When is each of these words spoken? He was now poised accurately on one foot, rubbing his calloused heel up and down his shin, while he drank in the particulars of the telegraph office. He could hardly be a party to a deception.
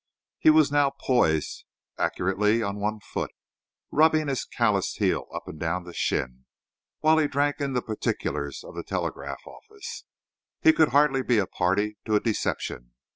He 0.39 0.49
was 0.49 0.71
now 0.71 0.89
poised 0.99 1.63
accurately 1.95 2.63
on 2.63 2.77
one 2.79 3.01
foot, 3.01 3.29
rubbing 3.91 4.29
his 4.29 4.45
calloused 4.45 4.97
heel 4.97 5.27
up 5.31 5.47
and 5.47 5.59
down 5.59 5.85
his 5.85 5.95
shin, 5.95 6.45
while 7.01 7.19
he 7.19 7.27
drank 7.27 7.61
in 7.61 7.73
the 7.73 7.83
particulars 7.83 8.63
of 8.63 8.73
the 8.73 8.81
telegraph 8.83 9.43
office. 9.45 10.05
He 10.59 10.73
could 10.73 10.89
hardly 10.89 11.21
be 11.21 11.37
a 11.37 11.45
party 11.45 11.97
to 12.05 12.15
a 12.15 12.19
deception. 12.19 12.93